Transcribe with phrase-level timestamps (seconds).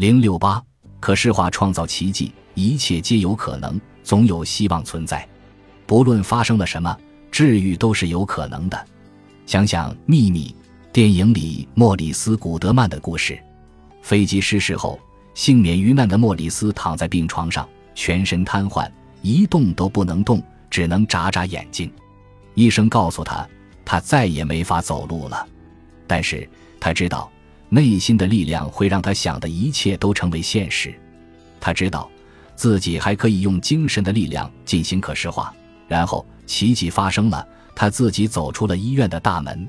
[0.00, 0.64] 零六八，
[0.98, 5.28] 可视化创造奇迹，一切皆有可能，总有希望存在。
[5.84, 6.96] 不论发生了什么，
[7.30, 8.86] 治愈都是有可能的。
[9.44, 10.56] 想想《秘密》
[10.90, 13.38] 电影里莫里斯·古德曼的故事：
[14.00, 14.98] 飞机失事后，
[15.34, 18.90] 幸免于难的莫里斯躺在病床上，全身瘫痪，
[19.20, 21.92] 一动都不能动，只能眨眨眼睛。
[22.54, 23.46] 医生告诉他，
[23.84, 25.46] 他再也没法走路了。
[26.06, 26.48] 但是
[26.80, 27.30] 他知道，
[27.70, 30.92] 内心的力量会让他想的一切都成为现实。
[31.60, 32.10] 他知道，
[32.56, 35.54] 自己还可以用精神的力量进行可视化。
[35.88, 39.68] 然后奇迹发生了，他自己走出了医院的大门。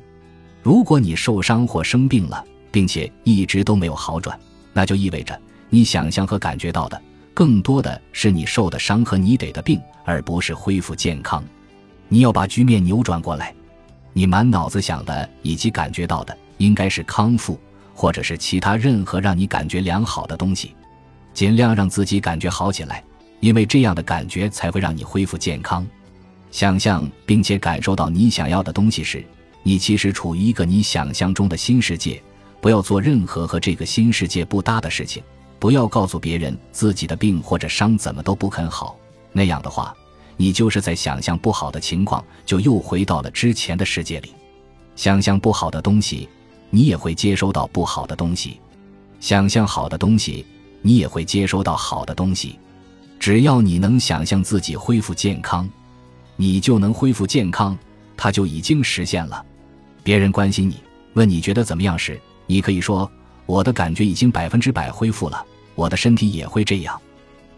[0.62, 4.40] 如果你受伤或生病了，并且一直都没有好转，
[4.74, 7.02] 那就意味着你想象和感觉到的
[7.34, 11.44] 更多的是你受的伤和你得的病，而不是恢复健康。
[12.08, 13.54] 你要把局面扭转过来，
[14.14, 17.60] 你满脑子想的以及感觉到的应该是康复，
[17.94, 20.76] 或者是其他任何让你感觉良好的东西。
[21.34, 23.04] 尽量让自己感觉好起来，
[23.40, 25.88] 因为这样的感觉才会让你恢复健康。
[26.52, 29.26] 想象并且感受到你想要的东西时，
[29.64, 32.22] 你其实处于一个你想象中的新世界。
[32.60, 35.24] 不要做任何和这个新世界不搭的事情。
[35.60, 38.98] 不要告诉别人自己的病或者伤怎么都不肯好。
[39.32, 39.96] 那样的话，
[40.36, 44.34] 你就是在想象不好的情况，就又回到了之前的世界里。
[44.96, 46.28] 想象不好的东西，
[46.72, 48.60] 你也会接收到不好的东西；
[49.20, 50.44] 想象好的东西，
[50.82, 52.58] 你也会接收到好的东西。
[53.20, 55.70] 只要你能想象自己恢复健康。
[56.38, 57.78] 你就能恢复健康，
[58.18, 59.46] 它就已经实现了。
[60.02, 60.78] 别人关心你，
[61.14, 63.08] 问你觉得怎么样时，你可以说
[63.46, 67.00] ：“我的感觉已经百分之百恢复了，我的身体也会这样。”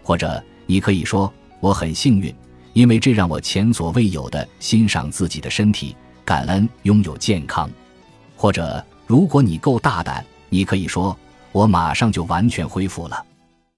[0.04, 2.36] 或者你可以说：“我很幸运，
[2.74, 7.70] 因为这让我前所未有的欣赏自己的身体，感恩拥有健康。”
[8.36, 11.16] 或者如果你够大胆，你可以说
[11.54, 13.24] ：“我马上就完全恢复了。”